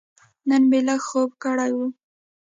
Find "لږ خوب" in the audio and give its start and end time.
0.87-1.29